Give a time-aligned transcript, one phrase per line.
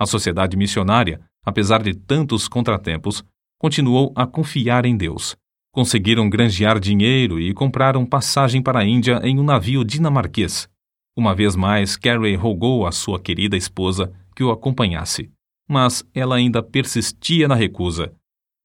[0.00, 3.22] A sociedade missionária, apesar de tantos contratempos,
[3.58, 5.36] continuou a confiar em Deus.
[5.74, 10.66] Conseguiram granjear dinheiro e compraram passagem para a Índia em um navio dinamarquês.
[11.14, 15.30] Uma vez mais, Carey rogou à sua querida esposa que o acompanhasse,
[15.68, 18.10] mas ela ainda persistia na recusa.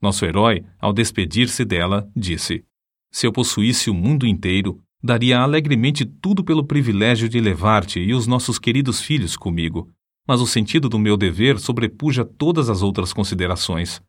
[0.02, 2.64] Nosso herói, ao despedir-se dela, disse:
[3.12, 8.26] Se eu possuísse o mundo inteiro, daria alegremente tudo pelo privilégio de levar-te e os
[8.26, 9.92] nossos queridos filhos comigo.
[10.28, 14.02] Mas o sentido do meu dever sobrepuja todas as outras considerações.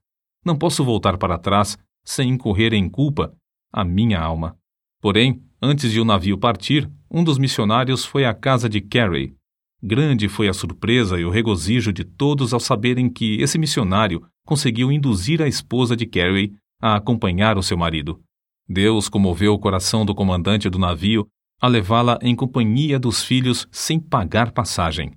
[0.45, 3.35] Não posso voltar para trás sem incorrer em culpa
[3.73, 4.57] a minha alma.
[5.01, 9.35] Porém, antes de o navio partir, um dos missionários foi à casa de Carey.
[9.83, 14.91] Grande foi a surpresa e o regozijo de todos ao saberem que esse missionário conseguiu
[14.91, 18.21] induzir a esposa de Carey a acompanhar o seu marido.
[18.69, 21.29] Deus comoveu o coração do comandante do navio
[21.61, 25.13] a levá-la em companhia dos filhos sem pagar passagem.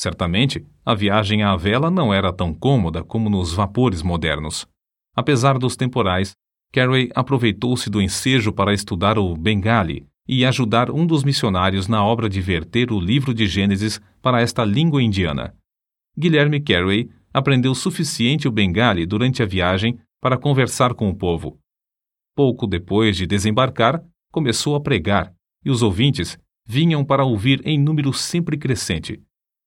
[0.00, 4.66] Certamente, a viagem à vela não era tão cômoda como nos vapores modernos.
[5.14, 6.32] Apesar dos temporais,
[6.72, 12.30] Carey aproveitou-se do ensejo para estudar o Bengali e ajudar um dos missionários na obra
[12.30, 15.54] de verter o livro de Gênesis para esta língua indiana.
[16.16, 21.58] Guilherme Carey aprendeu suficiente o Bengali durante a viagem para conversar com o povo.
[22.34, 25.30] Pouco depois de desembarcar, começou a pregar,
[25.62, 29.20] e os ouvintes vinham para ouvir em número sempre crescente.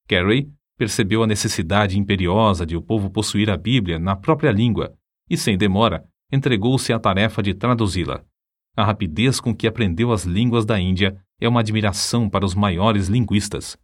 [0.07, 4.93] Carey percebeu a necessidade imperiosa de o povo possuir a Bíblia na própria língua
[5.29, 8.23] e, sem demora, entregou-se à tarefa de traduzi-la.
[8.75, 13.07] A rapidez com que aprendeu as línguas da Índia é uma admiração para os maiores
[13.07, 13.77] linguistas.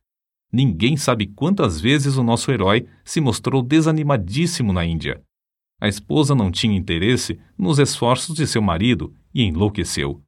[0.52, 5.22] Ninguém sabe quantas vezes o nosso herói se mostrou desanimadíssimo na Índia.
[5.80, 10.22] A esposa não tinha interesse nos esforços de seu marido e enlouqueceu.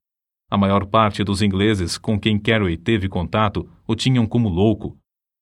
[0.50, 4.98] A maior parte dos ingleses com quem Carey teve contato o tinham como louco.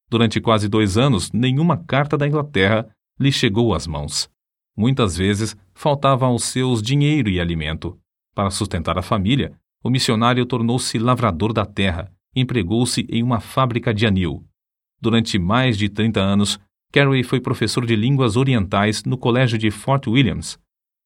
[0.10, 4.30] Durante quase dois anos, nenhuma carta da Inglaterra lhe chegou às mãos.
[4.76, 8.00] Muitas vezes faltava aos seus dinheiro e alimento.
[8.34, 14.06] Para sustentar a família, o missionário tornou-se lavrador da terra, empregou-se em uma fábrica de
[14.06, 14.46] anil.
[15.02, 16.60] Durante mais de 30 anos,
[16.92, 20.58] Carey foi professor de línguas orientais no Colégio de Fort Williams.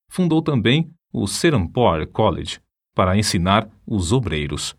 [0.09, 2.59] Fundou também o Serampore College
[2.96, 4.75] para ensinar os obreiros.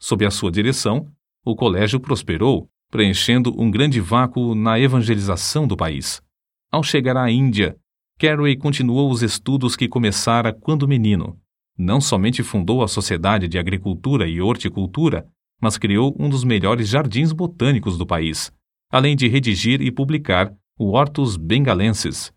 [0.00, 1.10] Sob a sua direção,
[1.44, 6.22] o colégio prosperou, preenchendo um grande vácuo na evangelização do país.
[6.70, 7.76] Ao chegar à Índia,
[8.18, 11.38] Carey continuou os estudos que começara quando menino.
[11.76, 15.26] Não somente fundou a Sociedade de Agricultura e Horticultura,
[15.60, 18.52] mas criou um dos melhores jardins botânicos do país,
[18.90, 22.32] além de redigir e publicar o Hortus Bengalensis.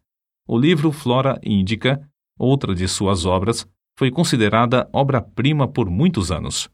[0.48, 2.02] O livro Flora Indica,
[2.38, 6.70] outra de suas obras, foi considerada obra-prima por muitos anos.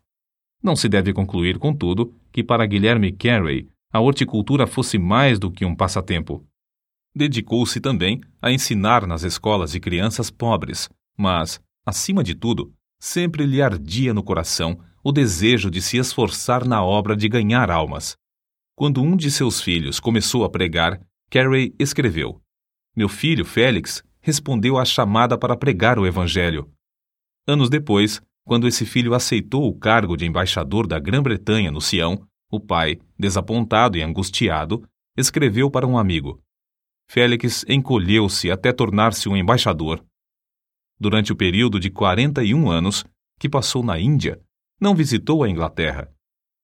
[0.62, 5.66] Não se deve concluir, contudo, que para Guilherme Carey a horticultura fosse mais do que
[5.66, 6.46] um passatempo.
[7.16, 13.62] Dedicou-se também a ensinar nas escolas de crianças pobres, mas, acima de tudo, sempre lhe
[13.62, 18.16] ardia no coração o desejo de se esforçar na obra de ganhar almas.
[18.76, 22.42] Quando um de seus filhos começou a pregar, Carey escreveu:
[22.96, 26.70] Meu filho Félix respondeu à chamada para pregar o Evangelho.
[27.48, 32.62] Anos depois, quando esse filho aceitou o cargo de embaixador da Grã-Bretanha no Sião, o
[32.62, 34.88] pai, desapontado e angustiado,
[35.18, 36.42] escreveu para um amigo:
[37.12, 40.02] Félix encolheu-se até tornar-se um embaixador.
[40.98, 43.04] Durante o período de 41 anos
[43.38, 44.40] que passou na Índia,
[44.80, 46.10] não visitou a Inglaterra.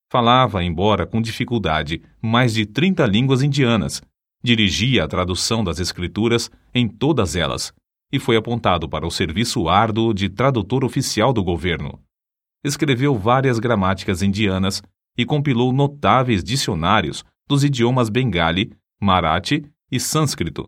[0.09, 4.01] Falava, embora com dificuldade, mais de 30 línguas indianas,
[4.41, 7.73] dirigia a tradução das escrituras em todas elas
[8.13, 11.99] e foi apontado para o serviço árduo de tradutor oficial do governo.
[12.63, 14.83] Escreveu várias gramáticas indianas
[15.17, 20.67] e compilou notáveis dicionários dos idiomas bengali, marathi e sânscrito.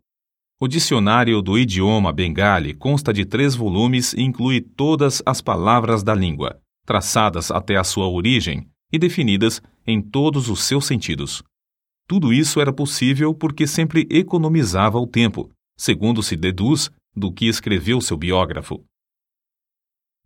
[0.60, 6.16] O dicionário do idioma bengali consta de três volumes e inclui todas as palavras da
[6.16, 11.44] língua, traçadas até a sua origem e definidas em todos os seus sentidos.
[12.08, 18.02] Tudo isso era possível porque sempre economizava o tempo, segundo se deduz do que escreveu
[18.02, 18.84] seu biógrafo.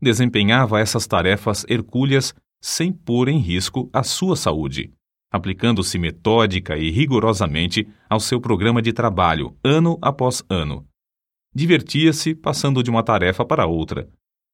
[0.01, 4.93] Desempenhava essas tarefas hercúleas sem pôr em risco a sua saúde
[5.31, 10.85] aplicando-se metódica e rigorosamente ao seu programa de trabalho, ano após ano.
[11.53, 14.09] Divertia-se passando de uma tarefa para outra.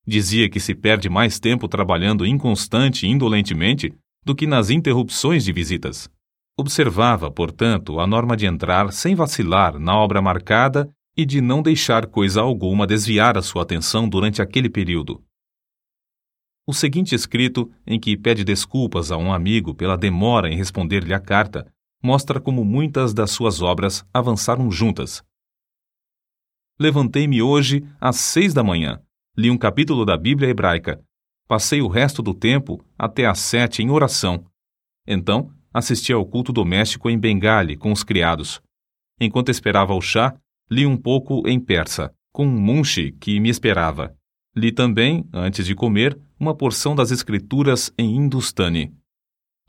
[0.06, 3.94] Dizia que se perde mais tempo trabalhando inconstante e indolentemente
[4.24, 6.10] do que nas interrupções de visitas.
[6.58, 12.08] Observava, portanto, a norma de entrar sem vacilar na obra marcada e de não deixar
[12.08, 15.24] coisa alguma desviar a sua atenção durante aquele período.
[16.68, 21.20] O seguinte escrito, em que pede desculpas a um amigo pela demora em responder-lhe a
[21.20, 21.72] carta,
[22.02, 25.24] mostra como muitas das suas obras avançaram juntas.
[26.80, 29.02] Levantei-me hoje às seis da manhã,
[29.38, 31.02] li um capítulo da Bíblia hebraica,
[31.48, 34.46] passei o resto do tempo até às sete em oração.
[35.08, 38.62] Então, assisti ao culto doméstico em Bengali com os criados.
[39.20, 40.36] Enquanto esperava o chá,
[40.70, 44.16] li um pouco em persa, com um munshi que me esperava.
[44.56, 48.94] Li também, antes de comer, uma porção das escrituras em hindustani.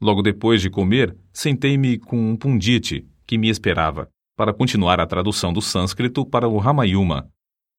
[0.00, 5.52] Logo depois de comer, sentei-me com um pundite que me esperava, para continuar a tradução
[5.52, 7.28] do sânscrito para o Ramayuma.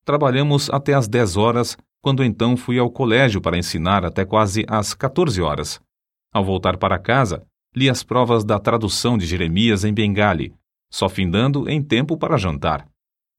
[0.04, 4.94] Trabalhamos até às 10 horas, quando então fui ao colégio para ensinar até quase às
[4.94, 5.82] 14 horas.
[6.34, 10.54] Ao voltar para casa, li as provas da tradução de Jeremias em Bengali,
[10.92, 12.88] só findando em tempo para jantar.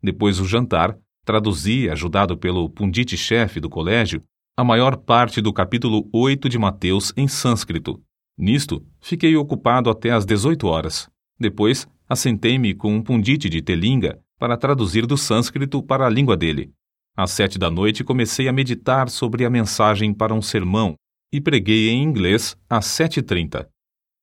[0.03, 4.23] Depois do jantar, traduzi, ajudado pelo pundite-chefe do colégio,
[4.57, 8.03] a maior parte do capítulo 8 de Mateus em sânscrito.
[8.37, 11.09] Nisto, fiquei ocupado até às 18 horas.
[11.39, 16.73] Depois, assentei-me com um pundite de Telinga para traduzir do sânscrito para a língua dele.
[17.17, 20.95] Às sete da noite comecei a meditar sobre a mensagem para um sermão
[21.33, 23.69] e preguei em inglês às sete e trinta.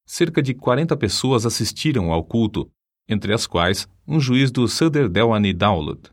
[0.05, 2.71] Cerca de quarenta pessoas assistiram ao culto,
[3.07, 6.09] entre as quais um juiz do Sadr Delwani Dawlat.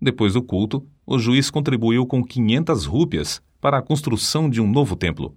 [0.00, 4.96] Depois do culto, o juiz contribuiu com 500 rúpias para a construção de um novo
[4.96, 5.36] templo.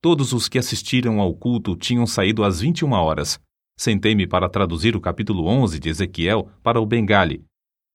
[0.00, 3.40] Todos os que assistiram ao culto tinham saído às 21 horas.
[3.78, 7.44] Sentei-me para traduzir o capítulo 11 de Ezequiel para o Bengali.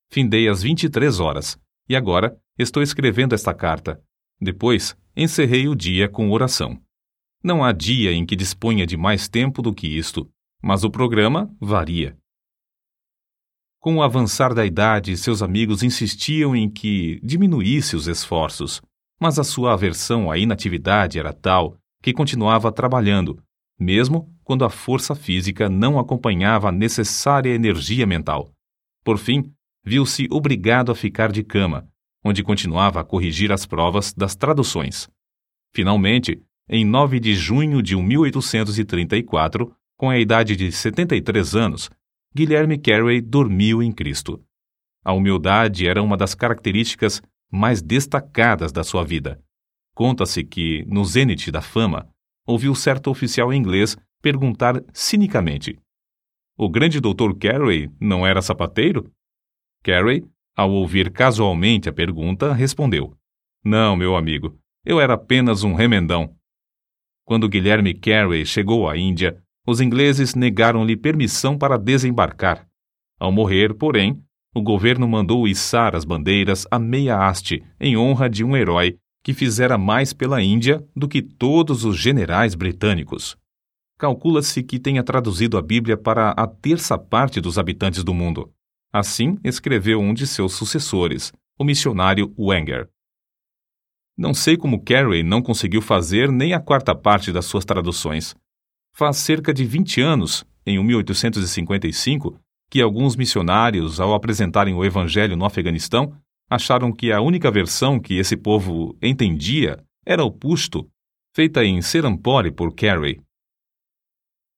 [0.10, 1.60] Findei às 23 horas,
[1.90, 4.02] e agora estou escrevendo esta carta.
[4.40, 6.80] Depois, encerrei o dia com oração.
[7.44, 10.30] Não há dia em que disponha de mais tempo do que isto,
[10.62, 12.18] mas o programa varia.
[13.88, 18.82] Com o avançar da idade, seus amigos insistiam em que diminuísse os esforços,
[19.18, 23.42] mas a sua aversão à inatividade era tal que continuava trabalhando,
[23.80, 28.52] mesmo quando a força física não acompanhava a necessária energia mental.
[29.06, 29.54] Por fim,
[29.86, 31.88] viu-se obrigado a ficar de cama,
[32.26, 35.08] onde continuava a corrigir as provas das traduções.
[35.74, 41.90] Finalmente, em 9 de junho de 1834, com a idade de 73 anos,
[42.38, 44.40] Guilherme Carey dormiu em Cristo.
[45.04, 47.20] A humildade era uma das características
[47.52, 49.44] mais destacadas da sua vida.
[49.96, 52.08] Conta-se que, no zênite da fama,
[52.46, 55.80] ouviu certo oficial inglês perguntar cinicamente:
[56.56, 59.12] O grande doutor Carey não era sapateiro?
[59.82, 60.24] Carey,
[60.56, 63.18] ao ouvir casualmente a pergunta, respondeu:
[63.66, 66.38] Não, meu amigo, eu era apenas um remendão.
[67.26, 72.66] Quando Guilherme Carey chegou à Índia, os ingleses negaram-lhe permissão para desembarcar.
[73.20, 74.24] Ao morrer, porém,
[74.56, 79.34] o governo mandou içar as bandeiras a meia haste em honra de um herói que
[79.34, 83.36] fizera mais pela Índia do que todos os generais britânicos.
[84.00, 88.54] Calcula-se que tenha traduzido a Bíblia para a terça parte dos habitantes do mundo.
[88.94, 92.88] Assim escreveu um de seus sucessores, o missionário Wenger.
[94.18, 98.34] Não sei como Carey não conseguiu fazer nem a quarta parte das suas traduções,
[98.98, 102.36] Faz cerca de 20 anos, em 1855,
[102.68, 106.18] que alguns missionários, ao apresentarem o Evangelho no Afeganistão,
[106.50, 110.90] acharam que a única versão que esse povo entendia era o Pushto,
[111.36, 113.22] feita em Serampore por Carey.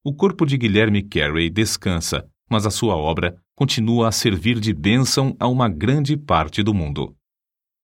[0.06, 5.35] O corpo de Guilherme Carey descansa, mas a sua obra continua a servir de bênção
[5.38, 7.13] a uma grande parte do mundo.